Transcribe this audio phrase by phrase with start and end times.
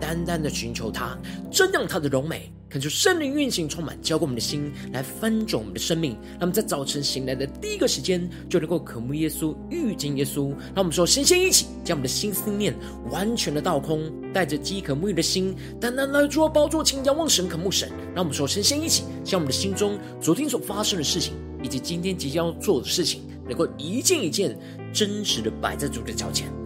[0.00, 1.18] 单单的寻求他，
[1.50, 2.52] 瞻仰他的荣美。
[2.68, 6.18] 恳求圣灵运行，充满浇灌我们的心，来翻转我们的生命。
[6.32, 10.48] 让我们在早晨醒来的第一个时间，就能够渴慕耶稣，遇见耶稣。
[10.74, 12.74] 让我们说，先先一起将我们的心思念
[13.08, 17.88] 完全的倒空，带着饥渴沐浴的心，单单来做包座前仰望神，渴慕神。
[18.14, 24.58] 让我们说，先先一起将我们的心中昨天所发生的事情，以及今天即将要做的事情，能够一件一件
[24.92, 26.65] 真实的摆在主的脚前。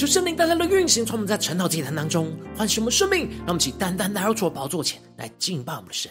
[0.00, 6.10] 求圣灵单单的运行，从我们在晨祷祭坛当中唤醒我们生命，让我们起单单来到主的宝座前来敬拜我们的神。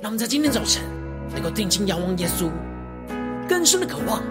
[0.00, 0.82] 让我们在今天早晨
[1.34, 2.48] 能够定睛仰望耶稣，
[3.46, 4.22] 更深的渴望，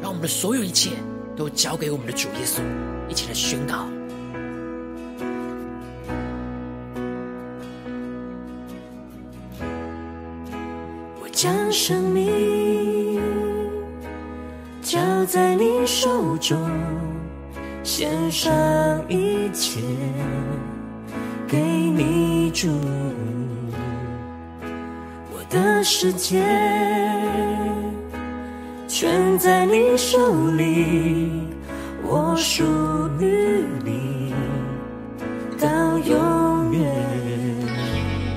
[0.00, 0.92] 让我们的所有一切
[1.36, 2.62] 都交给我们的主耶稣，
[3.10, 3.86] 一起来宣告。
[11.36, 13.20] 将生命
[14.80, 16.58] 交在你手中，
[17.82, 18.50] 献上
[19.06, 19.80] 一切
[21.46, 22.70] 给你主。
[25.30, 26.42] 我的世界
[28.88, 30.16] 全在你手
[30.52, 31.42] 里，
[32.02, 32.64] 我属
[33.20, 34.32] 于你
[35.60, 36.90] 到永远。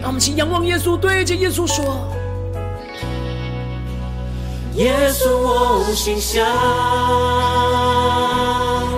[0.01, 2.13] 让我们请仰望耶稣，对着耶稣说。
[4.79, 6.45] 耶稣，我心相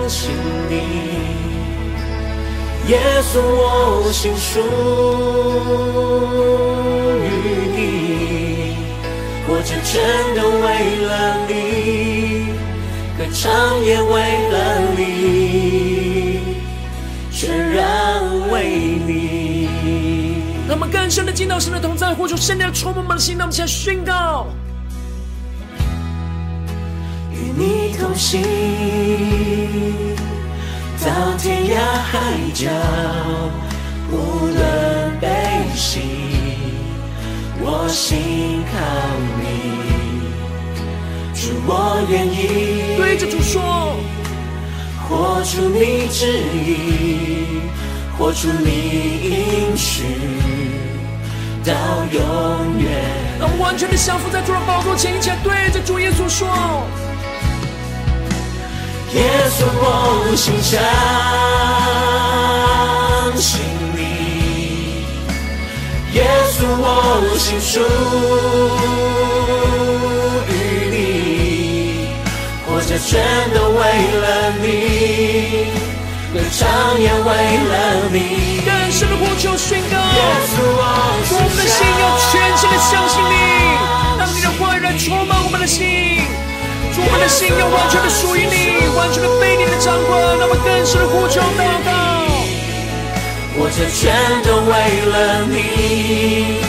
[0.08, 0.30] 信
[0.70, 0.76] 你；
[2.86, 4.60] 耶稣，我心属
[7.18, 7.26] 于
[7.74, 8.76] 你。
[9.44, 9.98] 活着真
[10.36, 10.64] 的为
[11.04, 11.10] 了
[11.48, 11.50] 你，
[13.18, 13.50] 歌唱
[13.84, 14.14] 也为
[14.52, 14.56] 了
[14.96, 15.00] 你，
[17.32, 17.82] 全然
[18.52, 18.54] 为
[19.04, 19.66] 你。
[20.68, 24.46] 让我们更深的进到神的同在，活出圣灵充满我们的心，让我们现在宣告。
[28.02, 28.42] 同行
[30.98, 31.06] 到
[31.38, 31.76] 天涯
[32.10, 32.18] 海
[32.52, 32.68] 角，
[34.10, 35.28] 无论悲
[35.76, 36.00] 喜，
[37.60, 38.74] 我心靠
[39.38, 39.44] 你，
[41.32, 43.94] 主我愿意对着主说，
[45.08, 46.26] 活出你旨
[46.66, 47.60] 意，
[48.18, 48.66] 活出你
[49.30, 50.02] 应许，
[51.64, 51.72] 到
[52.10, 52.20] 永
[52.80, 52.90] 远。
[53.38, 56.48] 让我完全的降服在主的宝座前，一起对着主耶稣说。
[59.14, 59.20] 耶
[59.50, 59.84] 稣，我
[60.34, 60.80] 心相
[63.36, 63.60] 信
[63.94, 64.00] 你；
[66.14, 66.84] 耶稣，我
[67.38, 67.80] 心属
[70.48, 70.50] 于
[70.90, 70.96] 你。
[72.66, 73.10] 活着全
[73.52, 73.80] 都为
[74.16, 74.24] 了
[74.62, 74.64] 你，
[76.32, 76.60] 歌唱
[76.98, 77.28] 也为
[77.68, 77.72] 了
[78.10, 78.16] 你。
[78.64, 80.80] 更深的呼求宣告，耶稣，我
[81.32, 83.36] 我们的心要全心的相信你，
[84.18, 85.82] 让你的话语来充满我们的心。
[86.94, 91.90] 我们的心要完全的属于你，完全的被你的掌管，那么更深的呼求祷告。
[93.56, 94.12] 我这全
[94.44, 94.72] 都为
[95.08, 96.60] 了你，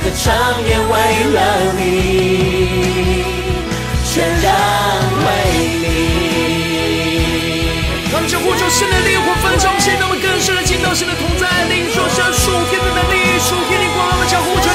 [0.00, 0.32] 歌唱
[0.64, 0.92] 也为
[1.36, 3.24] 了你，
[4.08, 4.48] 全然
[5.24, 5.28] 为
[5.84, 5.86] 你。
[8.08, 14.56] 让我们将呼求神的烈火焚烧，现在我们更深的进到神的同在，领受神属天的能力，属天的光，让我们将呼。
[14.64, 14.72] 加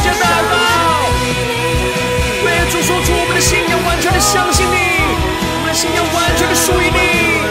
[2.94, 7.42] 说出我们的心要完全的相信你，我们的心要完全的属于你。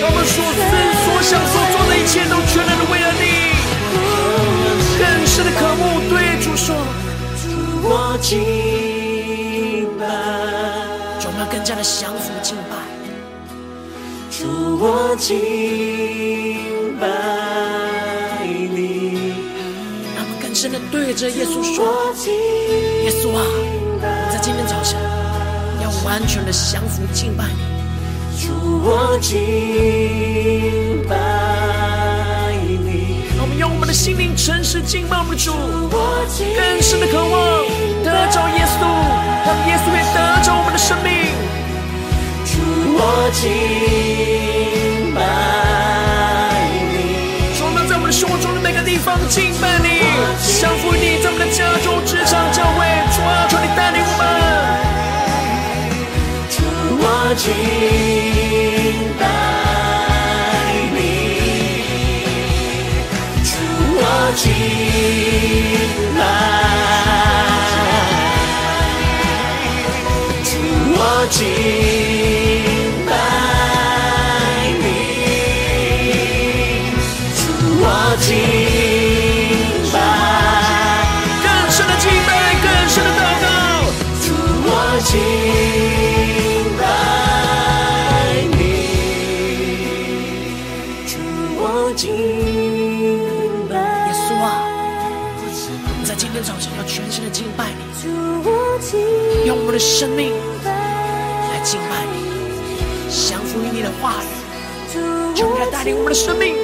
[0.00, 0.58] 让我们所思
[1.04, 3.52] 所想所做的一切都全然的为了你，
[4.96, 6.74] 更深的渴慕对主说，
[7.36, 7.44] 主
[7.82, 8.40] 我敬
[9.98, 10.06] 拜，
[11.26, 12.80] 我们要更加的降服敬拜，
[14.30, 16.37] 主我敬。
[20.60, 21.86] 让我们更深的对着耶稣说：
[23.04, 23.44] 耶稣啊，
[24.32, 24.98] 在今天早晨
[25.80, 27.60] 要完全的降服敬拜你。
[28.42, 28.50] 主，
[28.82, 29.36] 我敬
[31.08, 31.14] 拜
[32.84, 33.22] 你。
[33.36, 35.52] 让我们用我们的心灵诚实敬拜我们的主，
[36.56, 37.64] 更深的渴望
[38.02, 38.82] 得着耶稣，
[39.46, 41.36] 让耶稣也得着我们的生命。
[42.44, 42.58] 主，
[42.98, 45.22] 我敬拜
[46.90, 47.54] 你。
[47.56, 49.87] 主啊，在我们的生活中的每个地方敬拜你，
[50.60, 51.38] 降服你，在我们。
[51.38, 54.22] 的家中、职场、教会，主啊，求你带领我们。
[57.00, 57.04] 我
[57.36, 57.46] 敬
[59.18, 59.22] 拜
[60.94, 60.98] 你，
[63.44, 63.50] 主，
[64.00, 64.02] 我
[64.36, 64.42] 敬
[66.18, 66.20] 拜，
[70.42, 70.50] 主，
[70.98, 71.00] 我
[71.30, 71.38] 敬
[96.42, 97.82] 早晨要全心的敬拜你，
[99.46, 100.32] 用我们的生命
[100.62, 102.14] 来敬拜你，
[103.10, 104.26] 降服于你的话语，
[105.34, 105.58] 求你。
[105.58, 106.54] 来带领我们的生命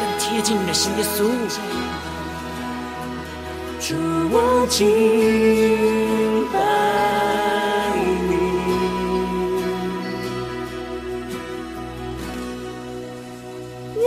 [0.00, 1.30] 更贴近你的心，耶稣。
[3.80, 3.94] 主，
[4.32, 6.58] 我敬拜
[8.26, 8.32] 你，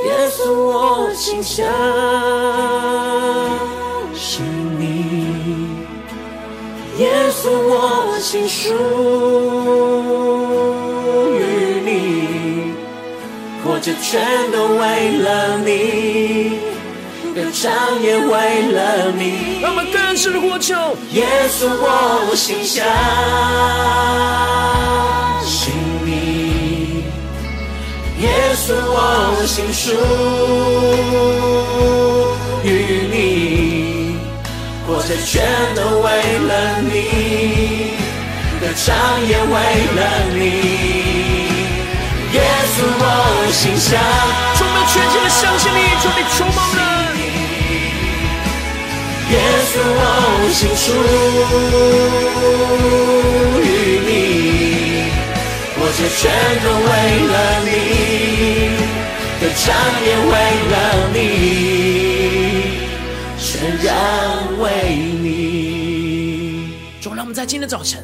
[0.03, 1.41] 耶稣，我心
[7.47, 7.57] 想。
[8.09, 8.73] 我心属
[11.37, 11.41] 于
[11.85, 12.73] 你，
[13.63, 16.59] 活着全都为了你，
[17.35, 18.31] 歌唱也为
[18.71, 19.59] 了你。
[19.61, 20.73] 让我们更深的呼求，
[21.13, 22.83] 耶稣，我心相
[25.43, 25.71] 信
[26.03, 27.03] 你，
[28.19, 29.91] 耶稣，我心属
[34.87, 35.43] 活着全
[35.75, 36.07] 都为
[36.39, 37.91] 了你。
[38.59, 38.87] 歌唱
[39.27, 39.53] 也为
[39.95, 39.99] 了
[40.33, 40.39] 你，
[42.33, 42.35] 耶
[42.73, 43.03] 稣，我
[43.51, 44.01] 心相，
[44.55, 46.79] 充满全心的相信你，求你充满了。
[49.29, 49.35] 耶
[49.69, 50.85] 稣，我心属
[53.61, 53.63] 于
[54.07, 54.09] 你，
[55.75, 56.19] 活着全
[56.63, 56.89] 都为
[57.27, 57.33] 了
[57.67, 57.69] 你，
[59.39, 59.65] 歌唱
[60.03, 60.33] 也为
[60.71, 60.73] 了
[61.13, 61.15] 你，
[63.59, 66.75] 全然为你。
[67.01, 68.03] 主，让我们在今天早晨。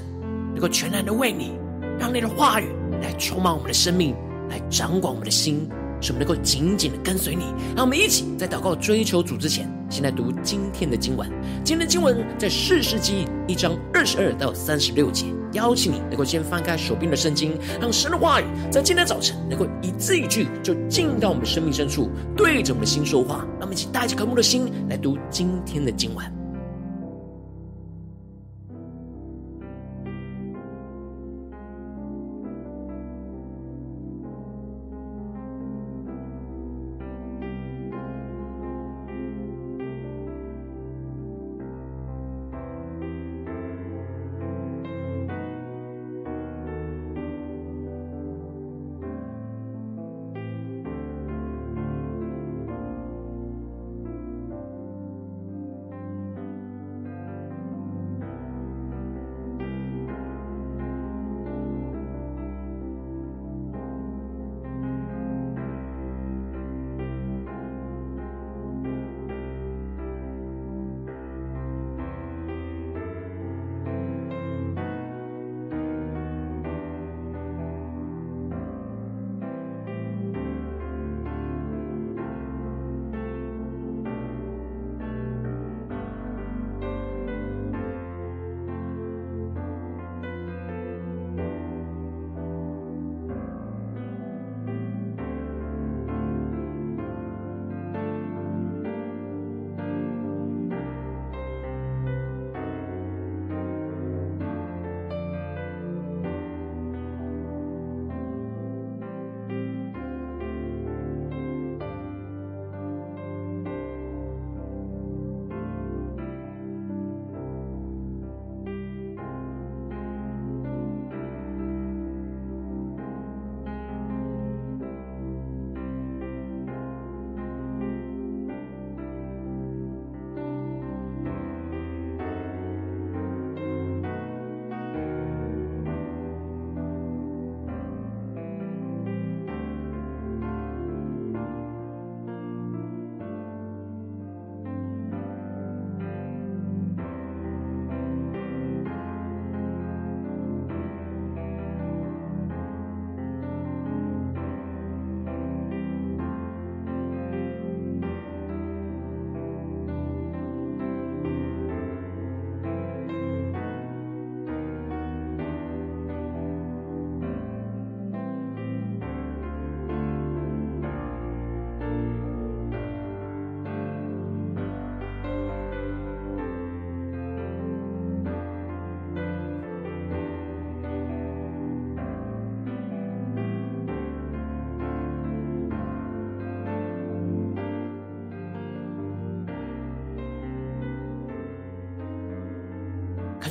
[0.52, 1.52] 能够全然的为你，
[2.00, 2.66] 让你的话语
[3.04, 4.16] 来充满我们的生命，
[4.50, 5.70] 来掌管我们的心，
[6.04, 7.46] 使我们能够紧紧的跟随你。
[7.76, 11.28] 让我们一起在祷告追求主之前，先来读今天的经文。
[11.64, 15.28] 今天的经文在士师记一章二十二到三十六节。
[15.54, 23.46] 邀请你能够先翻开手边的圣经，让神的话语在今天早晨能够一字一句就进到我们生命深处，对着我们的心说话。
[23.60, 26.43] 让我们一起带着渴慕的心来读今天的经文。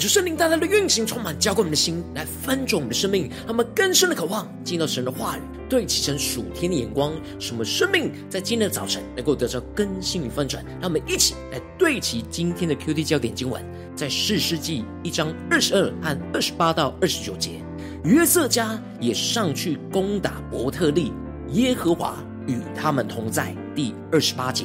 [0.02, 10.64] 求圣灵大大的运行，充满浇灌我们的心，来翻转我们的生命，让我们更深的渴望进到神的话语，对齐成属天的眼光，使我们生命在今天的早晨能够得到更新与翻转。
[10.80, 17.60] 让我们一起来对齐今天的 QT 焦点经文，在四世纪一章二十二和二十八到二十九节，
[18.02, 21.12] 约瑟家也上去攻打伯特利，
[21.52, 22.16] 耶和华
[22.48, 23.54] 与他们同在。
[23.72, 24.64] 第二十八节，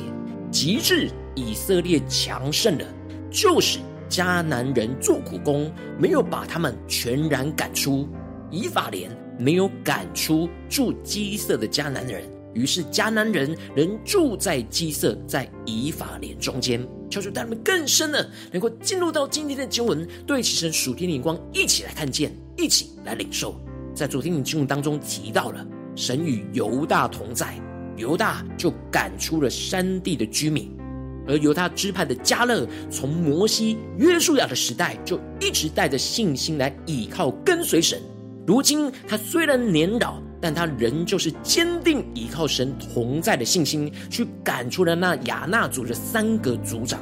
[0.50, 2.86] 极至以色列强盛了，
[3.29, 3.77] 就是。
[4.09, 8.07] 迦南人做苦工，没有把他们全然赶出。
[8.49, 12.23] 以法莲没有赶出住基色的迦南人，
[12.53, 16.81] 于是迦南人仍住在基色，在以法莲中间。
[17.09, 23.55] 求主带他们更深的，能够进入到今天的经文，对齐神属天的眼光，一起来看见，一起来领受。
[23.93, 27.59] 在昨天的经文当中提到了，神与犹大同在，
[27.95, 30.76] 犹大就赶出了山地的居民。
[31.27, 38.00] 而犹他支派的迦勒，从摩西、约书亚的时代就一直带着信心来倚靠跟随神。
[38.46, 47.00] 如今他虽然年老，但他仍旧是坚定倚靠神同在的信心，去赶出了那亚衲族的三个族长。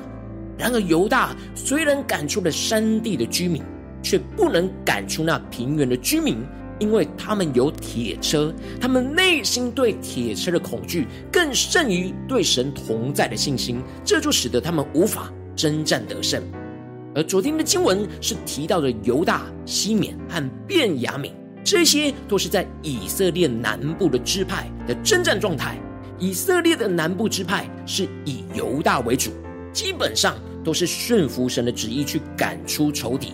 [0.57, 3.61] 然而犹大虽然赶出了山地的居民，
[4.01, 6.37] 却不能赶出那平原的居民。
[6.79, 16.41] 因为他们有铁车，他们内心对铁车的恐惧更胜于对神同在的信心，这就使得他们无法征战得胜。
[17.15, 21.31] 而昨天的经文是提到的犹大、西缅和便雅悯，
[21.63, 25.77] 这些都是在以色列南部的支派的征战状态。
[26.19, 29.31] 以色列的南部支派是以犹大为主，
[29.71, 33.33] 基本上都是顺服神的旨意去赶出仇敌。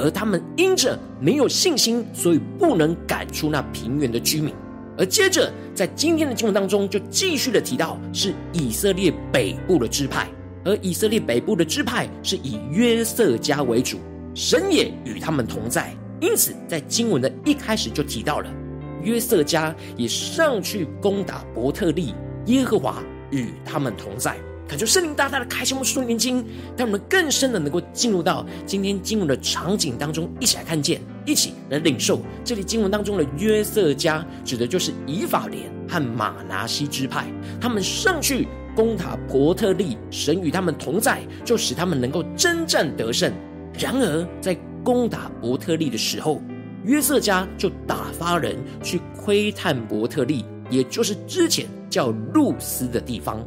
[0.00, 4.54] 而他们因着没有信心，所以不能赶出那平原的居民。
[4.98, 10.28] 而接着在今天的经文当中，就继续的提到是以色列北部的支派，
[10.64, 13.98] 而以色列北部的支派是以约瑟家为主，
[14.34, 15.94] 神也与他们同在。
[16.20, 18.50] 因此，在经文的一开始就提到了
[19.02, 22.14] 约瑟家也上去攻打伯特利，
[22.46, 24.36] 耶和华与他们同在。
[24.70, 26.46] 感觉圣灵大大的开启我们属灵眼睛，
[26.76, 32.22] 让我们更深的能够进入到今天经文的场景当中，一起来看见，一起来领受。
[32.44, 37.26] 这里经文当中的约瑟家，指的就是以法莲和玛拿西支派，
[37.60, 38.46] 他们上去
[38.76, 43.32] 攻打伯特利，神与他们同在，就使他们能够征战得胜。
[43.76, 46.40] 然而在攻打伯特利的时候，
[46.84, 53.44] 约瑟家就打发人去窥探伯特利，也就是之前叫露丝的地方。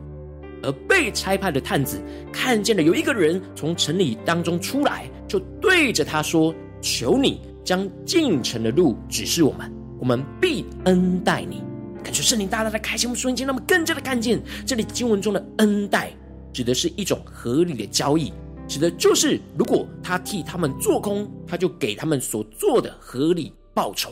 [0.64, 2.02] 而被差派的探子
[2.32, 11.62] 看见了有一个人从城里当中出来，就对着他说：“求你将进城的路指示我们，我们必恩待你。”
[12.04, 16.12] 感觉圣灵大大的开启我们瞬间，那么更加的看见这里经文中的恩待，
[16.52, 18.34] 指的是一种合理的交易，
[18.68, 24.12] 指的就是如果他替他们做工，他就给他们所做的合理报酬。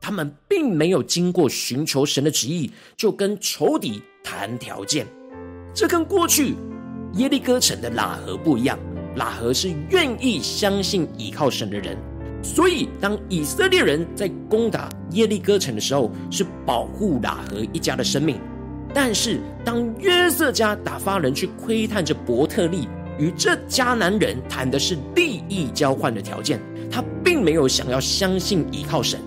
[0.00, 5.04] 他们并没有经过寻求神的旨意，就跟仇敌谈条件。
[5.74, 6.54] 这跟过去
[7.14, 8.78] 耶利哥城的喇合不一样，
[9.16, 11.96] 喇合是愿意相信依靠神的人，
[12.42, 18.40] 所以当以色列人在攻打耶利哥城的时候，是保护喇合一家的生命。
[18.94, 26.58] 但是当约瑟家打发人去窥探着伯特利，与这迦南人谈的是利益交换的条件，
[26.90, 29.20] 他并没有想要相信依靠神。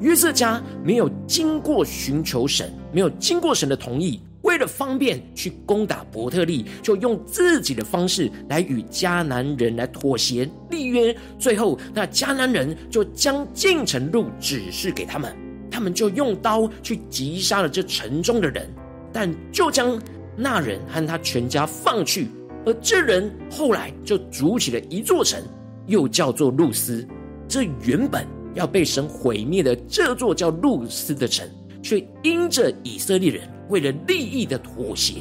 [0.00, 4.20] 约瑟家没有经过寻求神，没有经过神的同意。
[4.48, 11.14] 为了方便去攻打伯特利，就用自己的方式来与迦南人来妥协立约。
[11.38, 15.36] 最后，那迦南人就将进城路指示给他们，
[15.70, 18.66] 他们就用刀去击杀了这城中的人，
[19.12, 20.00] 但就将
[20.34, 22.28] 那人和他全家放去。
[22.64, 25.38] 而这人后来就筑起了一座城，
[25.86, 27.06] 又叫做路斯。
[27.46, 31.46] 这原本要被神毁灭的这座叫路斯的城，
[31.88, 33.48] 却因着以色列人。
[33.70, 35.16] 为了利益的妥协，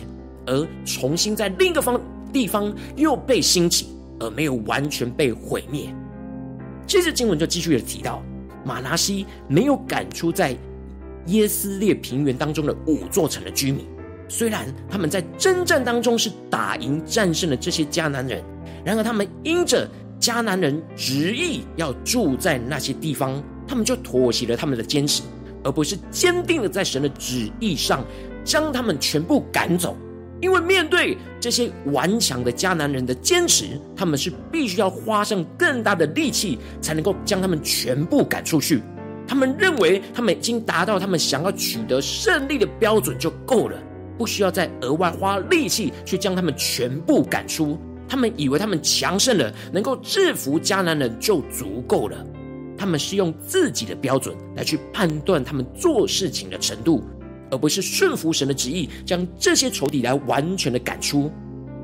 [0.46, 2.00] 而重新在另一个方
[2.32, 3.88] 地方又被兴起，
[4.20, 5.94] 而没有完全被毁灭。
[6.86, 8.24] 接着经文就继续的提到，
[8.64, 10.56] 玛拿西没有赶出在
[11.26, 13.86] 耶斯列平原当中的五座城的居民，
[14.30, 18.42] 虽然他们在征战当中是打赢战胜了这些迦南人，
[18.86, 19.90] 然而他们因着
[20.22, 25.22] 迦南人执意要住在那些地方，他们就妥协了他们的坚持，
[25.64, 28.06] 而不是坚定的在神的旨意上。
[28.44, 29.94] 将他们全部赶走，
[30.40, 38.82] 因为面对这些顽强的迦南人的坚持，他们是必须要花上更大的力气，才能够将他们全部赶出去。
[39.28, 43.78] 他们认为他们已经达到他们想要取得胜利的标准就够了，
[44.18, 47.78] 不需要再额外花力气去将他们全部赶出。
[48.08, 52.26] 他们以为他们强盛了，能够制服迦南人就足够了。
[52.78, 57.04] 他们是用自己的标准来去判断他们做事情的程度，
[57.50, 61.32] 而不是顺服神的旨意，将这些仇敌来完全的赶出。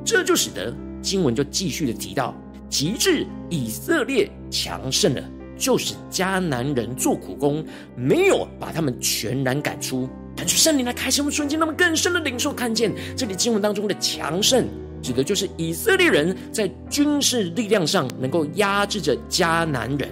[0.06, 2.36] 这就使得经文就继续的提到，
[2.70, 5.24] 及至以色列强盛了，
[5.58, 7.66] 就是迦南人做苦工，
[7.96, 10.08] 没有把他们全然赶出。
[10.36, 14.68] 感谢圣灵来开启我们瞬间，那么更深的领受看见这里经文当中的强盛。
[15.02, 20.10] 指的就是以色列人在军事力量上能够压制着迦南人，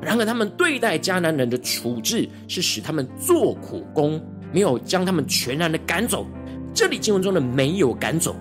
[0.00, 4.20] 然而他们对待迦南人的处置是使他们做苦工，
[4.52, 6.26] 没有将他们全然的赶走。
[6.72, 8.36] 这里经文中的没有赶走，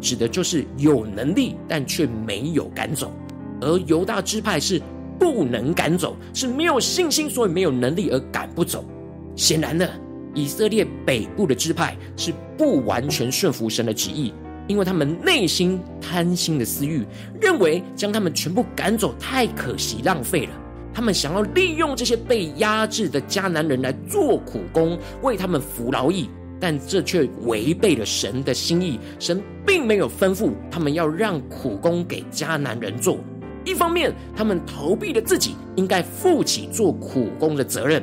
[0.00, 3.08] 指的就是有能力但却没有赶走；
[3.60, 4.82] 而犹大支派是
[5.18, 8.84] 不能赶走，是没有信心，所以没有能力而赶不走。
[9.34, 9.88] 显然的，
[10.34, 14.32] 以色列北部的支派是不完全顺服神的旨意。
[14.66, 17.02] 因为他们内心贪心的私欲，
[17.40, 20.52] 认为将他们全部赶走太可惜浪费了。
[20.98, 28.98] 他们想要利用这些被压制的迦南人来做苦工，为他们服劳役，但这却违背了神的心意。
[29.20, 33.20] 神并没有吩咐他们要让苦工给迦南人做。
[33.64, 38.02] 一方面，他们逃避了自己应该负起做苦工的责任。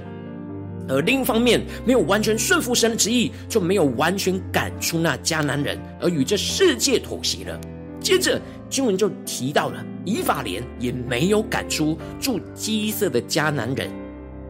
[0.88, 7.60] 而另一方面，没有完全顺服神的旨意，就没有完全赶出那迦南人，而与这世界妥协了。
[8.06, 8.40] 接着
[8.70, 13.90] 经文就提到了以法莲也没有赶出住基色的迦南人，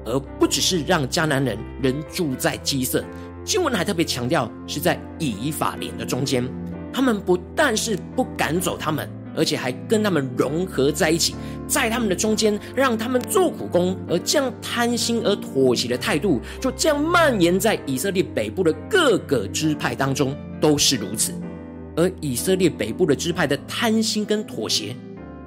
[0.04, 3.02] 而不只是让迦南人人住在基色，
[3.46, 6.46] 经文还特别强调是在以法莲的中间，
[6.91, 9.10] 他们不但是不赶走他们。
[9.38, 11.36] 而且还跟他们融合在一起，
[11.68, 21.34] 在他们的中间，让他们做苦工，而这样贪心而妥协的态度，就这样蔓延在以色列北部的各个支派当中，都是如此。
[21.95, 24.95] 而以色列北部的支派的贪心跟妥协，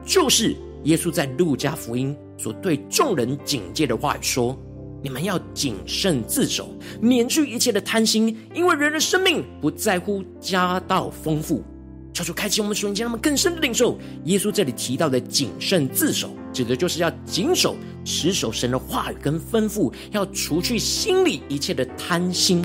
[0.04, 4.58] 就是耶稣在路加福音所对众人警戒的话语说
[5.02, 11.62] ：“你们要谨慎自守，免去一切的贪心，因为人的生命不在乎家道丰富。”
[12.14, 22.64] 求主开启我们瞬间，让我们更深的领受耶稣这里提到的谨慎自守，指的就是要谨守、持守神的话语跟吩咐，要除去心里一切的贪心。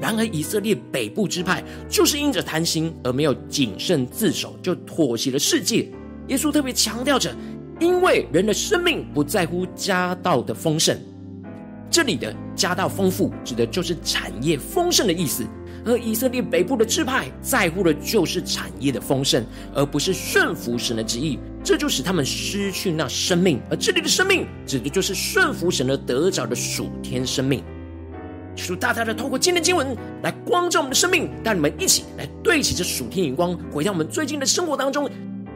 [0.00, 5.88] 然而，以色列北部支派就是因着贪心而没有谨慎自守，就妥协了世界。
[6.28, 7.34] 耶稣特别强调着，
[7.78, 10.98] 因为人的生命不在乎家道的丰盛，
[11.90, 15.44] 这里的家道丰富指的就是产业丰盛的意思。
[15.84, 23.58] 而以色列北部的支派在乎的就是产业的丰盛，而不是顺服神的旨意，这就使他们失去那生命。
[23.70, 27.64] 而这里的生命，指的就是顺服神而得着的属天生命。
[28.66, 35.08] 求大大的透过今天经文来光照我们的生命，带你们一起来对齐这属天眼光，回到我们最近的生活当中，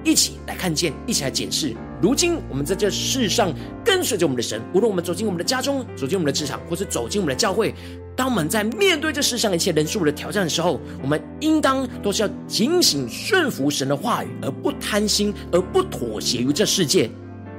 [0.03, 1.75] 一起来看见，一起来检视。
[2.03, 3.53] 如今我们在这世上
[3.85, 7.75] 跟随着我们的神，无论我们走进我们的家中，走进我们的职场，或是走进我们的教会。
[8.17, 17.11] 当我们在面对这世上一切人事物的挑战的时候，我们应当都是要警醒顺服神的话语，而不贪心，而不妥协于这世界。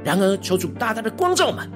[0.03, 1.67] 然而，求主大大的光照我们，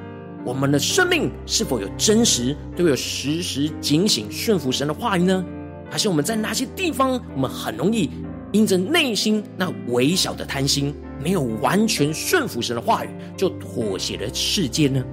[0.45, 5.45] 我们的生命是否有真实都有时时警醒顺服神的话语呢？
[5.91, 8.09] 还是我们在哪些地方，我们很容易
[8.51, 15.03] 因着内心那微小的贪心，没有完全顺服神的话语，就妥协了世界呢？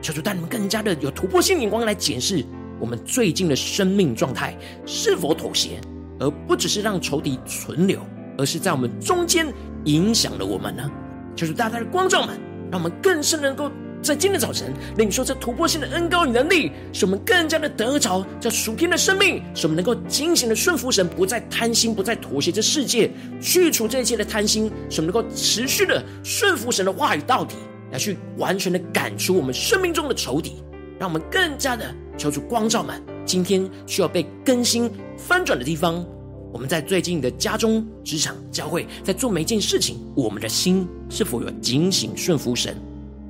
[0.00, 2.44] 求主带你们更加的有突破性眼光来检视。
[2.78, 5.80] 我们最近的生命状态是否妥协，
[6.18, 8.00] 而不只是让仇敌存留，
[8.36, 9.46] 而是在我们中间
[9.84, 10.90] 影响了我们呢？
[11.34, 12.38] 求主大大的光照们，
[12.70, 13.70] 让我们更是能够
[14.04, 27.54] 在今天早晨领受这突破性的恩膏与能力，使我们更加的得着这属天的生命，使我们能够警醒的顺服神，不再贪心，不再妥协这世界，去除这一切的贪心，使我们能够持续的顺服神的话语到底，
[27.92, 30.56] 来去完全的赶出我们生命中的仇敌。
[30.98, 36.04] 让我们更加的求主光照们，今天需要被更新翻转的地方。
[36.52, 42.76] 我们在最近的家中、职场、教会，在做每一件事情，我们的心是否有警醒顺服神，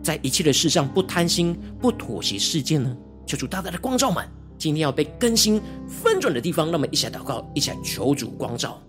[0.04, 2.94] 在一切的事上不贪心、不妥协世界呢？
[3.26, 8.80] 求主大大的光照满，今天要被更新翻转的地方，那么一起来祷告，一起来求主光照。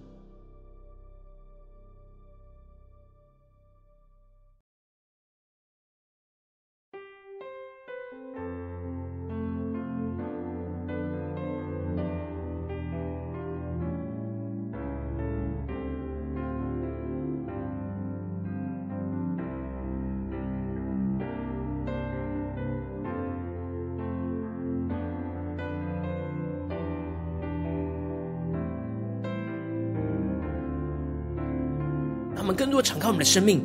[33.25, 33.59] 生命，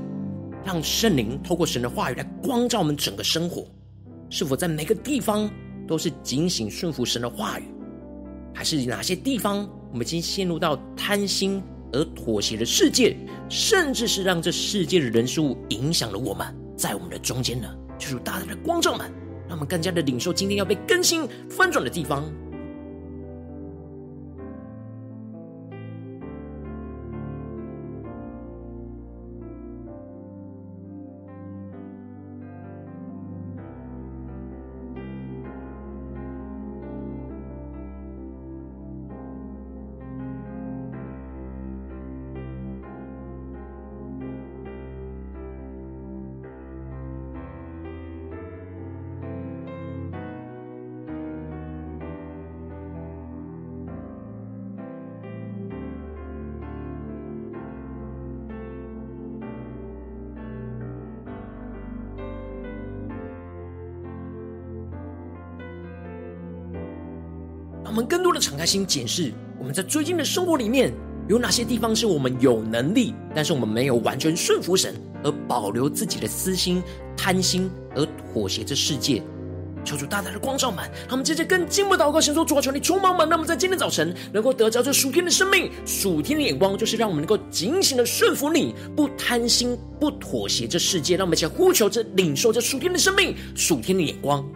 [0.64, 3.66] 让圣灵透过神的话语来光照我们整个生活。
[4.30, 5.48] 是否在每个地方
[5.86, 7.64] 都是警醒顺服神的话语，
[8.54, 13.14] 还是哪些地方我们已经陷入到贪心而妥协的世界，
[13.50, 17.68] 甚至是让这世界的人事物影响了我们，在我们的中间呢？
[17.98, 19.12] 就是大大的光照们，
[19.46, 22.24] 让我们更加的领受今天要被更新翻转的地方。
[67.90, 70.92] 我们更多的敞开心检视，我们在最近的生活里面
[71.28, 76.80] 有哪些地方是我们有能力，但是我们没有完全顺服神，而保留自己的私心、
[77.16, 79.20] 贪心，而妥协这世界。
[79.84, 91.16] 求主大大的光照满，他们接着更进一步祷告，神说：主啊，求你充满满，那么在今天早晨能够得着这属天的生命、属天的眼光，就是让我们能够警醒的顺服你，不贪心、不妥协这世界。
[91.16, 94.48] 让我们一起呼求着、领受着属天的生命、属天的眼光。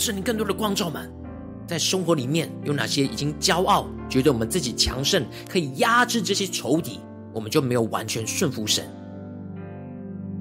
[0.00, 1.12] 圣灵更多的光照们，
[1.66, 6.98] 在生活里面有哪些已经骄傲，觉得我们自己强盛，可以压制这些仇敌，
[7.34, 8.82] 我们就没有完全顺服神，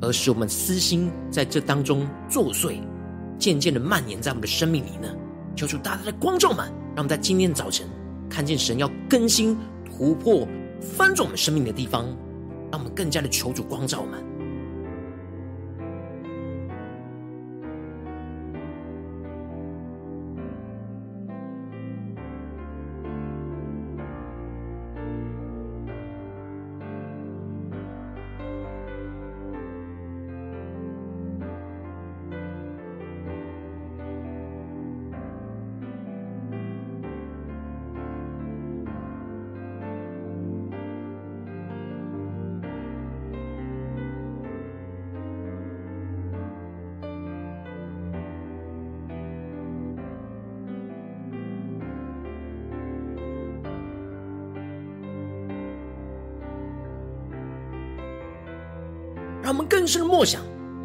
[0.01, 2.77] 而使我们私心在这当中作祟，
[3.37, 5.13] 渐渐的蔓延在我们的生命里呢？
[5.57, 7.85] 求主大大的光照们，让我们在今天早晨
[8.29, 10.47] 看见神要更新、突破、
[10.79, 12.05] 翻转我们生命的地方，
[12.71, 14.23] 让我们更加的求主光照们。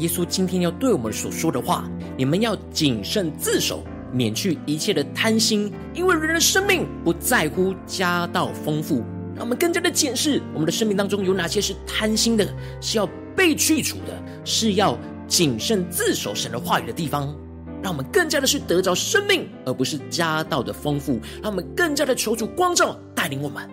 [0.04, 9.02] 耶稣今天要对我们所说的话：你们要谨慎自守，免去一切的贪心，因为人的生命不在乎家道丰富。
[9.34, 12.46] 让我们更加的检视我们的生命当中有哪些是贪心的，
[12.82, 14.94] 是要被去除的，是要
[15.26, 17.34] 谨慎自守神的话语的地方。
[17.82, 21.18] 让我们更加的去得着生命，而不是家道的丰富。
[21.42, 23.66] 让我们更加的求主光照带领我们。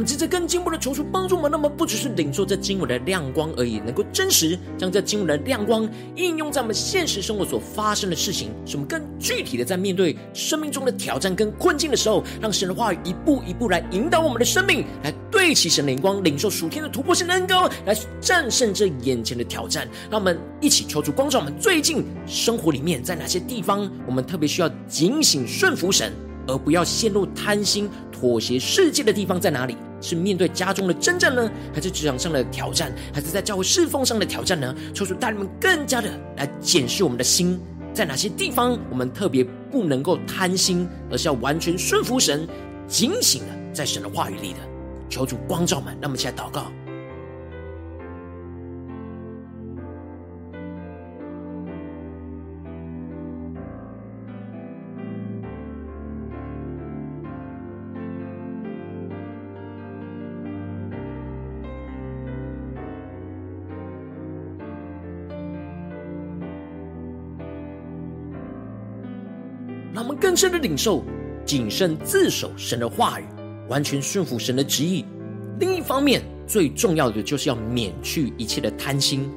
[0.00, 5.86] 们接着更进一步的求出帮助我们，那么不只是领受这经文的亮光而已，能够真实将这经文的亮光
[6.16, 19.86] 应用在我们现实生活所发生的事情，使我们更具体的在面对生命中的挑战跟困境的时候，让神的话语一步一步来引导我们的生命，来对齐神灵光，领受属天的突破性的恩膏，来战胜这眼前的挑战。
[20.10, 26.12] 让我们一起求主光照我们最近生活里面在哪些地方，我们特别需要警醒顺服神，
[26.46, 27.88] 而不要陷入贪心。
[28.12, 29.74] 妥协世界的地方在哪里？
[30.02, 34.74] 是面对家中的征战呢，还是职场上的挑战，还是在教会侍奉上的挑战呢？
[34.92, 37.58] 求主带领们更加的来检视我们的心，
[37.94, 42.46] 在哪些地方我们特别不能够贪心，而是要完全顺服神，
[42.86, 44.58] 警醒的在神的话语里的。
[45.08, 46.70] 求主光照们，让我们一起来祷告。
[70.40, 71.04] 深的领受
[71.44, 73.24] 谨慎自守神的话语，
[73.68, 75.04] 完全顺服神的旨意。
[75.58, 79.30] 另一方面，最重要的就是要免去一切的贪心，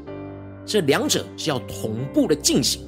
[0.65, 2.83] 这两者是要同步的进行，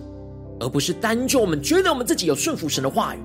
[0.62, 3.20] 而不是单就我们觉得我们自己有顺服神的话语。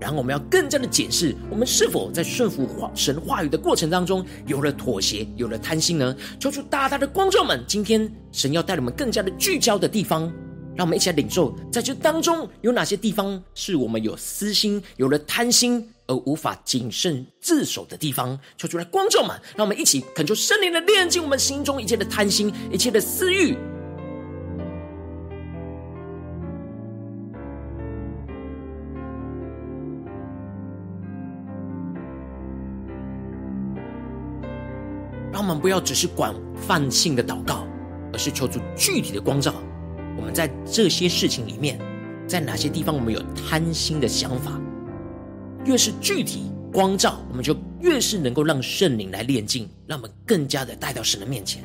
[0.00, 6.14] 然后我们要更加的检视，我们是否在顺服神话语的过程当中，有了妥协，有了贪心呢？
[6.38, 10.32] 求主大大的光照们，今天神要带我们更加的聚焦的地方，
[10.78, 18.38] 让我们一起来领受，在这当中有哪些地方是我们有私心、有了贪心而无法谨慎自守的地方？
[18.56, 23.56] 求主来光照们，让我们一起恳求圣灵的炼净我们心中一切的贪心、一切的私欲。
[35.32, 37.66] 让我们不要只是广泛性的祷告，
[38.12, 39.52] 而是求主具体的光照。
[40.32, 41.78] 在这些事情里面，
[42.26, 44.60] 在哪些地方我们有贪心的想法？
[45.64, 51.62] 越是具体光照，我们就越是能够让圣灵来炼净，让我们更加的带到神的面前。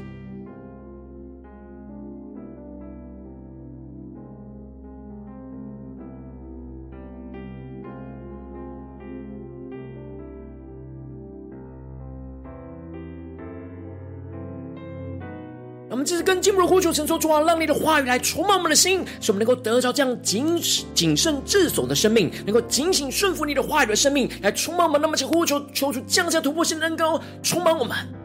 [16.04, 20.60] 这是跟进步的呼求，承受主啊，让你的话语来充满我们的心，使我们能够得着这样谨
[20.94, 25.02] 谨慎自守的生命，能够警醒顺服你的话语的生命，来充满我们。
[25.02, 28.22] 那么，请呼求，求主降下突破性的恩膏，充满我们。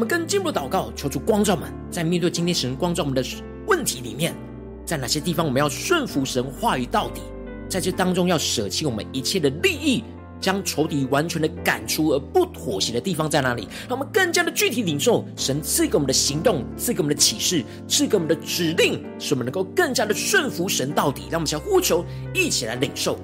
[0.00, 3.22] 我们更进一步祷告，求主光照们，在面对今天神光照我们的
[3.66, 4.34] 问题里面，
[4.82, 7.20] 在哪些地方我们要顺服神话语到底？
[7.68, 10.02] 在这当中要舍弃我们一切的利益，
[10.40, 13.68] 将仇敌完全的赶出，而不妥协的地方在哪里？
[13.90, 21.24] 让我们更加的具体领受神赐给我们的行动，赐给我们的启示，赐给我们的指令，使我们能够更加的顺服神到底。
[21.30, 23.18] 让我们先呼求，一起来领受。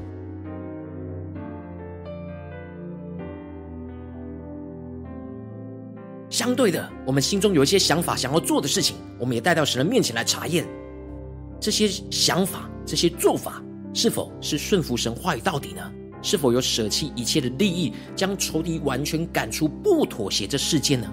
[6.46, 10.64] 相对的，我们心中有一些想法，想要做的事情，我们也带到神的面前来查验。
[11.59, 13.61] 这些想法、这些做法，
[13.92, 15.82] 是否是顺服神话语到底呢？
[16.22, 21.12] 是否有舍弃一切的利益，将仇敌完全赶出，不妥协这世界呢？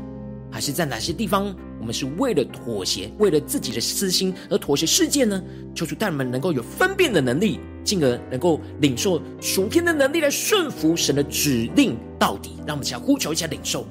[0.51, 5.43] 还是在哪些地方，我们是为了妥协，为了自己的私心而妥协世界呢？
[5.73, 12.51] 求主带我们能够有分辨的能力，进而能够领受属天的能力来顺服神的指令到底。
[12.67, 13.83] 让我们一起来呼求一下领受。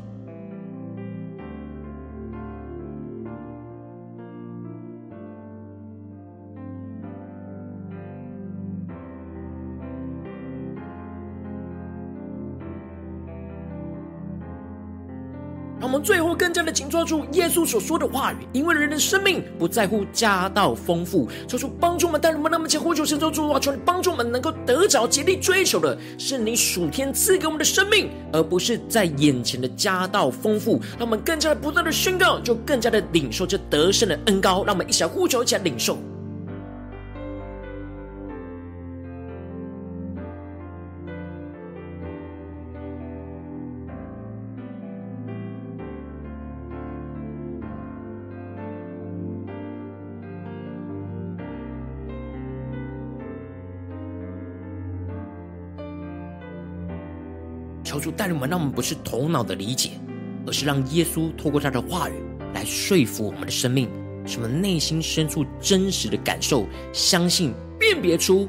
[15.92, 21.28] 我们最后更加的紧抓住耶稣所说的话语，因为人的生命不在乎家道丰富。
[21.46, 30.81] 求主帮助我们，带领我们，那么前呼求神州主啊，求你帮助我们能够得着竭力追求的是你属天赐给我们的生命，而不是在眼前的家道丰富。
[30.98, 34.64] 让我们更加的不断的宣告，就更加的领受这得胜的恩膏。
[34.64, 35.98] 让我们一起来呼求，一起来领受。
[57.92, 59.90] 求主带领我们，让我们不是头脑的理解，
[60.46, 62.14] 而是让耶稣透过他的话语
[62.55, 63.87] 来说服我们的生命，
[64.24, 68.48] 什么内心深处真实的感受、相信、辨别出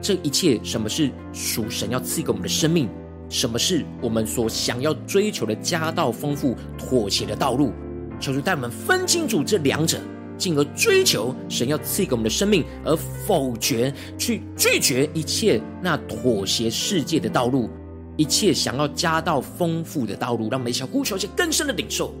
[0.00, 2.88] 这一切，什么是属神要赐给我们的生命，
[3.28, 7.74] 什么是我们所想要追求的家道丰富、妥协的道路。
[8.18, 10.00] 求主带我们分清楚这两者，
[10.38, 17.68] 进而追求神要赐给我们的生命，而否决去拒绝一切那妥协世界的道路。
[18.18, 22.12] 一切想要加到丰富的道路，让我们一起呼求一些更深的领受。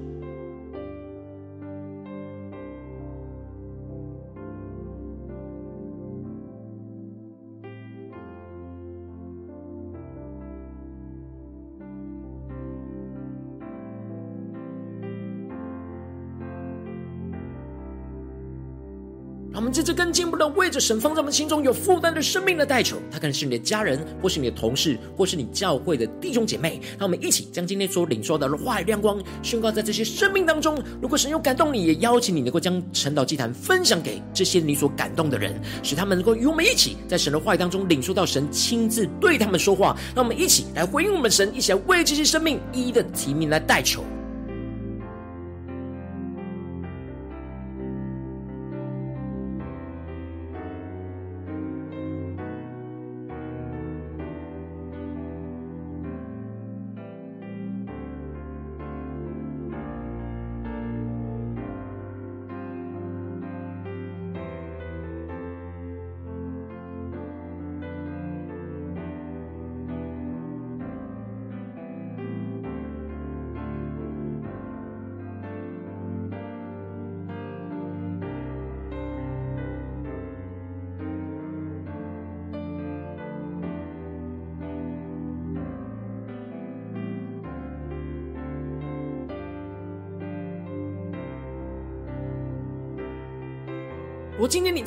[19.98, 26.80] 更进一步的为着神放在我们心中有负担的生命的代求，他可能是你的家人，或是你的同事，或是你教会的弟兄姐妹。
[26.96, 30.80] 让我们一起将今天所领受到的话语亮光宣告在这些生命当中。
[31.02, 39.96] 如果神有感动你，也邀请你能够将晨祷祭坛分享给这些你所感动的人，使他们能够与我们一起在神的话语当中领受到神亲自对他们说话。
[40.14, 44.04] 让我们一起来回应我们神，一起来为这些生命一一的提名来代求。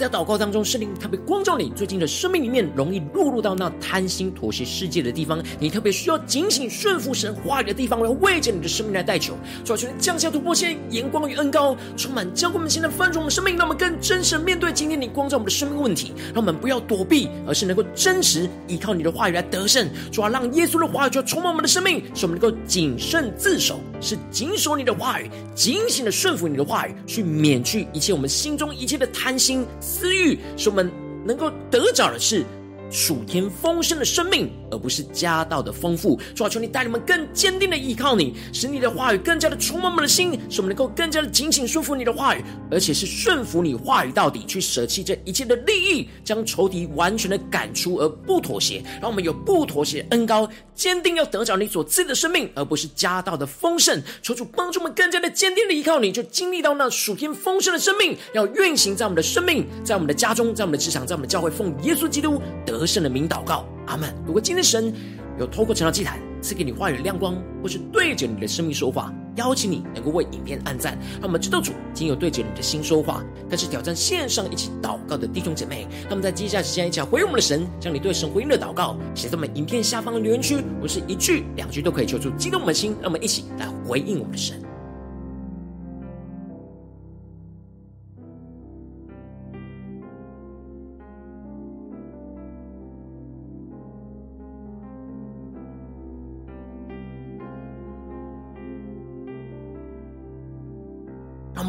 [0.01, 19.87] 在祷告当中，圣灵特别光照你，最近的生命里面容易落入到那贪心妥协世界的地方，你特别需要警醒顺服神话语的地方，来为着你的生命来代求，主啊，求你降下突破线，眼光与恩膏，充满教灌我们现在翻转我们生命，让我们更真实面对今天你光照我们的生命问题，让我们不要躲避，而是能够真实依靠你的话语来得胜。
[20.11, 30.91] 主啊，让耶稣的话语就充满我们的生命，使我们能够谨慎自守，是谨守你的话语，警醒的顺服你的话语，去免去一切我们心中一切的贪心私欲，使我们
[31.23, 32.43] 能够得着的事
[32.91, 36.19] 属天丰盛的生命，而不是家道的丰富。
[36.35, 48.83] 主啊，求你带领我们更坚定的依靠你，使你的话语更加的充满我们的心，使我们能够更加的紧紧顺服你的话语，而且是顺服你话语到底，去舍弃这一切的利益，将仇敌完全的赶出，而不妥协。
[48.99, 54.01] 让我们有不妥协的恩膏，坚定要得着你所赐的生命，而不是家道的丰盛。
[54.21, 64.11] 求主帮助我们更加的坚定的依靠你，就经历到那属天丰盛的生命，要运行在我们的生命，在我们的家中，在我们的职场，在我们的教会，奉耶稣基督得得胜的名祷告，阿门。
[64.25, 64.91] 如果今天神
[65.37, 73.23] 有透过晨祷祭坛赐给你话语的亮光，或是对着你的生命说话，邀请你能够为影片按赞，让我们知道主今有对着你的心说话。
[73.47, 84.59] 但是挑战线上一起祷告的弟兄姐妹，那么在接下来时间一起来回应我们的神，将你对神回应的祷告写在我们影片下方的留言区，不是一句两句都可以求出激动我们的心，让我们一起来回应我们的神。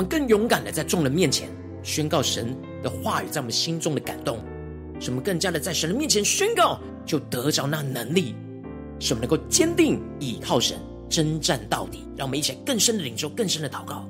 [0.05, 1.49] 更勇敢的在众人面前
[1.83, 4.39] 宣告神的话语，在我们心中的感动，
[5.01, 8.35] 使我们更加的在神的面前宣告，就得着那能力，
[8.99, 10.79] 使我们能够坚定倚靠神，
[11.09, 12.05] 征战到底。
[12.17, 14.09] 让我们一起来更深的领受，更深的祷告。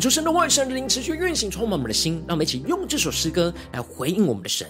[0.00, 2.24] 求神的万、神灵持续运行，充满我们的心。
[2.26, 4.66] 让我们一起用这首诗歌来回应我们的神，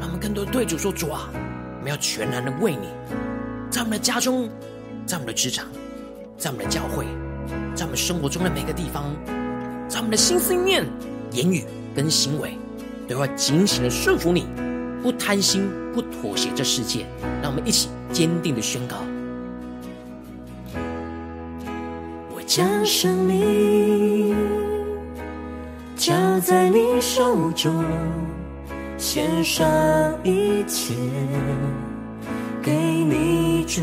[0.00, 1.30] 让我们更多对主说：“主啊，
[1.78, 2.88] 我们要全然的为你，
[3.70, 4.50] 在我们的家中，
[5.06, 5.68] 在我们的职场，
[6.36, 7.06] 在我们的教会，
[7.76, 9.14] 在我们生活中的每个地方，
[9.88, 10.84] 在我们的心思念、
[11.30, 11.64] 言语
[11.94, 12.58] 跟行为，
[13.06, 14.44] 都要紧紧的顺服你，
[15.04, 17.06] 不贪心，不妥协这世界。
[17.40, 18.96] 让我们一起坚定的宣告。”
[22.54, 24.36] 将生命
[25.96, 27.82] 交在你手中，
[28.98, 29.66] 献上
[30.22, 30.92] 一切
[32.62, 33.80] 给你主。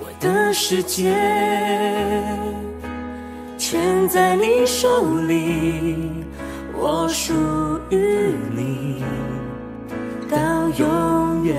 [0.00, 1.14] 我的世界
[3.58, 6.24] 全在你手里，
[6.74, 7.34] 我属
[7.90, 9.04] 于你
[10.26, 10.38] 到
[10.70, 11.54] 永远。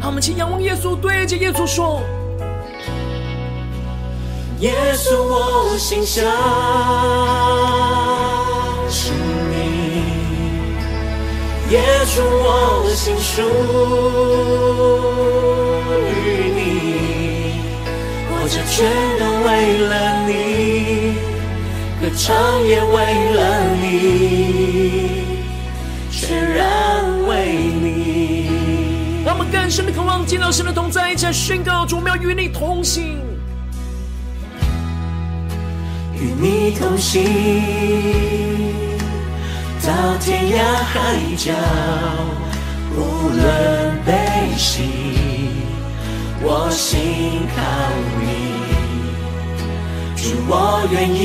[0.00, 2.00] 好，我们请仰望耶稣，对着耶稣说。
[4.60, 6.24] 耶稣，我心想
[8.88, 9.54] 是你。
[11.72, 13.42] 耶稣，我心属
[16.00, 17.60] 于你。
[18.30, 18.88] 活着全
[19.18, 19.92] 都为了
[20.26, 20.30] 你，
[22.00, 22.24] 歌唱
[22.66, 22.94] 也为
[23.34, 23.40] 了
[23.82, 23.84] 你，
[26.10, 26.64] 全然
[27.28, 27.28] 为
[27.82, 27.84] 你。
[29.22, 33.25] 让我们更深的渴望见到神的同在，一起宣告：主，我们要与你同行。
[36.38, 37.24] 你同行，
[39.82, 41.50] 到天涯海角，
[42.94, 44.12] 无论悲
[44.58, 44.82] 喜，
[46.42, 46.98] 我心
[47.56, 47.62] 靠
[48.20, 48.24] 你。
[50.16, 51.18] 主，我愿意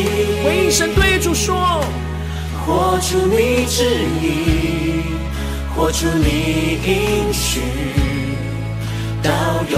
[0.44, 1.84] 回应神对主说，
[2.66, 3.84] 活出你旨
[4.22, 5.04] 意，
[5.76, 7.60] 活出你应许，
[9.22, 9.30] 到
[9.70, 9.78] 永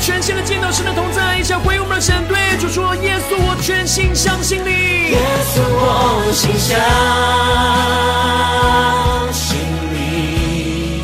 [0.00, 4.70] 全心的见到神的同在，一起回我们的神对主说：耶稣，我全心相信你。
[5.10, 5.20] 耶
[5.52, 6.74] 稣，我心相
[9.30, 9.58] 信
[9.92, 11.02] 你。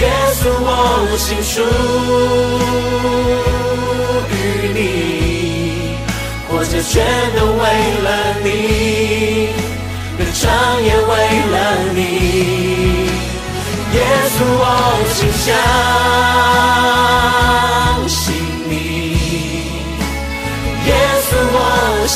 [0.00, 1.62] 耶稣，我心属
[4.32, 4.34] 于
[4.74, 5.96] 你，
[6.48, 6.92] 活着全
[7.38, 7.62] 都为
[8.02, 8.08] 了
[8.42, 8.46] 你，
[10.18, 10.42] 歌唱
[10.82, 11.10] 也为
[11.52, 11.54] 了
[11.94, 11.98] 你。
[13.94, 13.96] 耶
[14.34, 14.60] 稣，我
[15.14, 15.46] 心相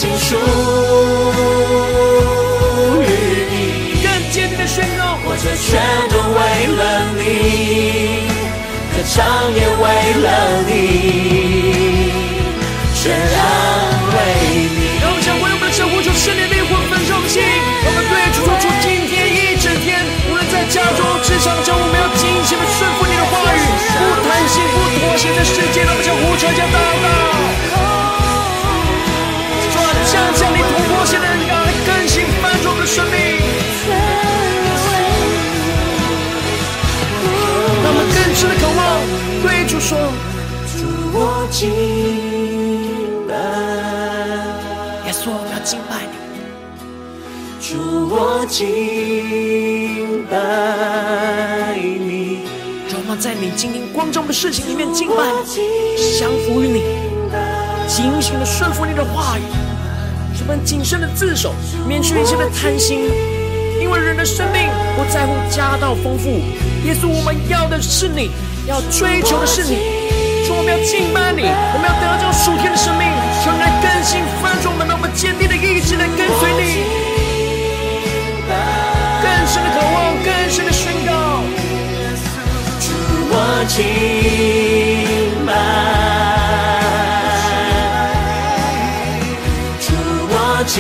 [0.01, 0.35] 心属
[3.03, 3.07] 于
[3.53, 4.01] 你。
[4.01, 5.77] 更坚定的宣告，我这全
[6.09, 6.41] 都为
[6.73, 8.25] 了你，
[8.97, 9.85] 歌唱也为
[10.25, 10.73] 了你，
[12.97, 13.37] 全然
[14.09, 14.17] 为
[14.73, 15.05] 你。
[15.05, 17.45] 让我们将为我们的神呼求圣灵灵魂焚烧我们心，
[17.85, 20.01] 我们对主说出今天一整天，
[20.33, 23.61] 无论在家中、职场中，我们要尽心的顺服你的话语，
[24.01, 27.30] 不贪心、不妥协的世界，让我们将呼求、将祷告。
[39.81, 39.99] 说：
[40.77, 41.71] 主，我敬
[43.27, 43.35] 拜。
[45.07, 46.15] 耶稣，我要敬拜你。
[47.59, 47.79] 主，
[48.11, 48.63] 我敬
[50.29, 52.41] 拜你。
[52.91, 53.51] 让我们在你。
[53.57, 55.15] 今天光照的事情里面敬拜
[55.47, 56.83] 你，降服于你，
[57.89, 58.93] 警醒的顺服你。
[58.95, 59.43] 的话语，
[60.39, 61.55] 这般谨慎的自守，
[61.89, 63.09] 免去一切的贪心，
[63.81, 66.29] 因为人的生命不在乎家道丰富。
[66.85, 68.31] 耶稣，我们要的是你，
[68.67, 69.79] 要追求的是你，
[70.51, 71.43] 我们要敬拜你，
[71.75, 73.09] 我们要得到这属天的生命，
[73.43, 76.85] 求你来更新翻转我们，让我们坚定的意志来跟随你，
[79.23, 81.43] 更深的渴望，更深的宣告。
[82.81, 82.93] 主，
[83.33, 83.35] 我
[83.67, 83.77] 敬
[85.47, 85.49] 拜。
[89.81, 89.89] 主，
[90.31, 90.35] 我
[90.67, 90.79] 敬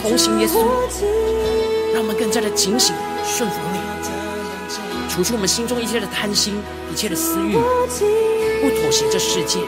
[0.00, 0.64] 同行，耶稣，
[1.92, 2.94] 让我们更加的警醒
[3.24, 3.78] 顺服你，
[5.08, 6.54] 除去我们心中一切的贪心、
[6.92, 9.60] 一切的私欲，不妥协这世界，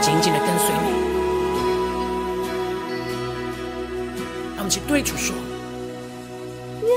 [0.00, 0.90] 紧紧的跟随你。
[4.56, 5.34] 让我们去对主说。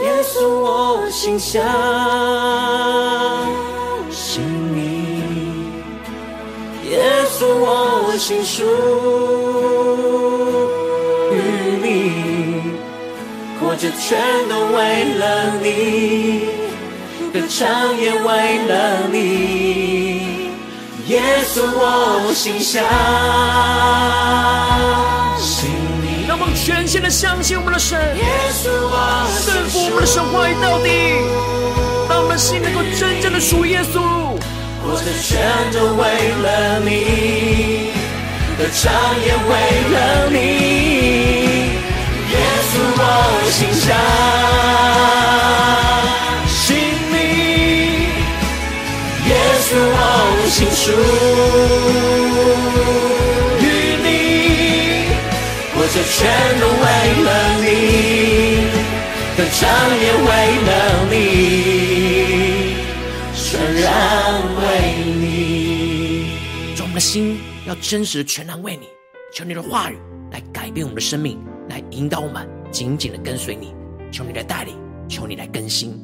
[0.04, 1.64] 耶稣，我心相
[4.12, 4.44] 信
[4.76, 4.84] 你。
[6.90, 7.02] 耶
[7.40, 8.64] 稣，我心属
[13.86, 14.18] 活着全
[14.50, 16.48] 都为了你，
[17.32, 20.50] 歌唱也为了你。
[21.06, 21.22] 耶
[21.54, 22.84] 稣，我心相
[25.40, 25.70] 信
[26.02, 26.26] 你。
[26.28, 28.00] 让我们全心的相信我们的神。
[28.18, 30.90] 耶稣，我顺服我们的神话语到底，
[32.10, 34.02] 让我们的心能够真正的属耶稣。
[34.82, 35.38] 活着全
[35.72, 36.02] 都为
[36.42, 37.92] 了你，
[38.58, 38.92] 歌唱
[39.24, 39.54] 也为
[39.94, 39.96] 了
[40.32, 41.55] 你。
[42.98, 43.02] 我
[43.52, 43.86] 心相
[46.48, 46.64] 信
[47.12, 47.16] 你。
[49.28, 49.32] 耶
[49.66, 49.98] 稣，我
[50.50, 50.84] 心属
[53.62, 53.64] 于
[54.04, 54.08] 你，
[55.74, 56.16] 活着全
[56.60, 56.86] 都为
[57.26, 57.28] 了
[57.62, 57.66] 你，
[59.36, 59.60] 歌唱
[60.00, 60.30] 也为
[60.68, 60.70] 了
[61.12, 61.14] 你，
[63.36, 63.44] 全
[63.82, 63.86] 然
[64.58, 64.62] 为
[65.16, 65.22] 你。
[66.82, 68.88] 我们的心要真实全然为你，
[69.34, 69.98] 求你的话语
[70.32, 71.38] 来改变我们的生命，
[71.70, 73.74] 来引导我们紧紧的跟随你。
[74.12, 74.76] 求你来带领，
[75.08, 76.04] 求你来更新。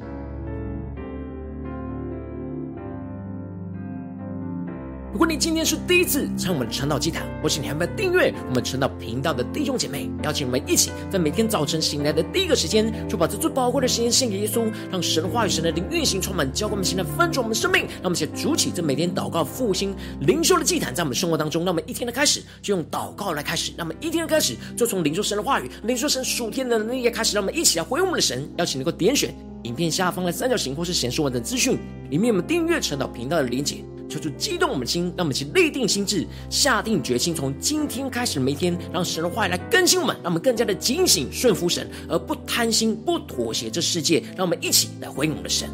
[5.11, 17.81] 如果你今天是第一次参我们的晨祷祭坛，或是你还没有订阅我们晨祷频道的弟兄姐妹，邀请我们一起在每天早晨醒来的第一个时间，就把这最宝贵的时间献给耶稣，让神话语、神的灵运行充满，教灌我们现在翻转我们的生命。
[17.81, 21.65] 让我们一起筑起这每天祷告复兴灵修的祭坛，在我们生活当中。
[21.65, 27.35] 让我们一天的开始就用祷告来开始，让我们一天的开始就从灵修神的话语、灵修神属天的能力开始。
[27.35, 31.77] 让我们一起来回应我们的神，邀请能够点选影片下方的三角形或是显示文的资讯，
[32.09, 33.83] 里面我们订阅晨祷频道的连结。
[34.11, 44.21] 求主激动我们的心，让我们一起立定心智，下定决心，从今天开始每一天，让神的话语来更新我们，让我们更加的警醒顺服神，而不贪心、不妥协这世界。
[44.35, 45.69] 让我们一起来回应我们的神。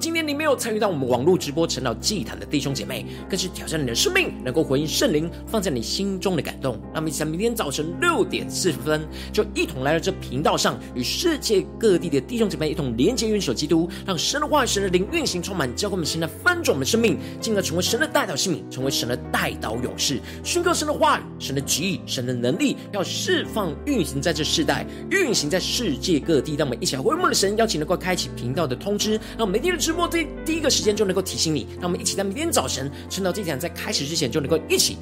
[0.00, 6.78] 今天你参与到我们网络直播成祷祭坛的弟兄姐妹，更是挑战你的生命，能够回应圣灵放在你心中的感动。
[6.94, 26.54] 那么，一起在明天早晨六点四十分，就一同来到这频道上，与世界各地的弟兄姐妹一同连接、元首基督，让神的话语、神的灵运行充满，教灌我们现在翻转我们的生命，进而成为神的代祷性命，成为神的代祷勇士，宣告神的话语、神的旨意、神的能力，要释放运行在这世代，运行在世界各地。
[26.56, 29.80] 让我们一起来回应我们的神，邀请能够开启频道的通知，让每天的。
[29.80, 34.96] 直播第第一个时间就能够提醒你，让我们一起在明天早晨趁到这一场在开始之前就能够一起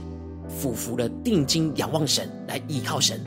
[0.48, 3.20] 俯伏的定睛仰望神，来依靠神。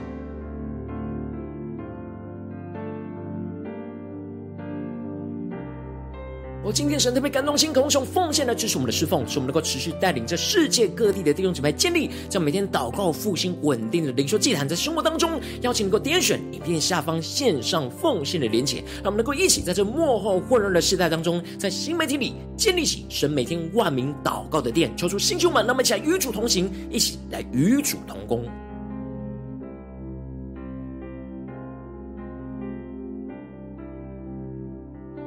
[6.63, 28.45] 我今天神特别感动心，渴望奉献的就是我们的侍奉，使我们能够持续带领着世界各地的弟兄姊妹建立，这样每天祷告复兴稳定的灵修祭坛，在生活当中，邀请能够点选影片下方线上奉献的连结，让我们能够一起在这幕后混乱的时代当中，在新媒体里建立起神每天万名祷告的殿，求出星球们，让我们一起来与主同行，一起来与主同工。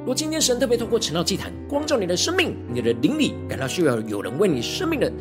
[0.05, 5.11] 若今天神特别透过晨祷祭坛光照你的生命，你的灵里感到需要有人为你生命的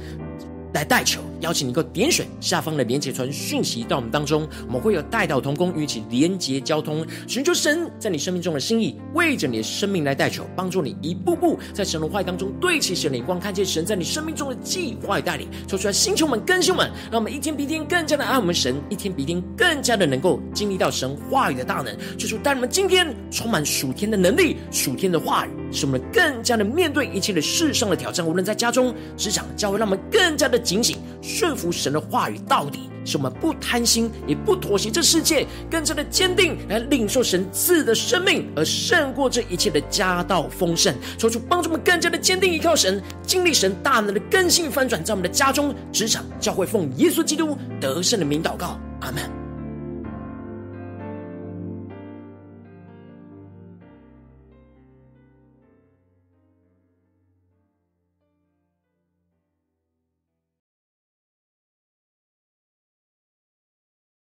[0.75, 25.51] 来代求，邀请你够点选下方的连结传讯息到我们当中，我们会有代祷同工与其连结交通，寻求神在你生命中的心意，为着你的生命来代求，帮助你一步步在神的话语当中对齐神的光，看见神在你生命中的计划与带领，说出来星球们更新们，让我们一天比一天更加的爱我们神，一天比一天更加的能够经历到神话语的大能，就是带你们今天充满属天的能力，属天的话语。
[25.73, 30.97] 使我们更加的面对一切的世上的挑战，无论在家中、职场、教会，让我们更加的警醒，
[31.35, 32.89] 顺服神的话语到底。
[33.07, 40.95] 使我们不贪心，也不妥协这世界，更加的坚定来领受神赐的生命，而胜过这一切的家道丰盛。
[41.19, 49.44] 求主帮助我们更加的坚定依靠神，经历神大能的更新翻转，在我们的家中、职场、教会，奉耶稣基督得胜的名祷告，阿门。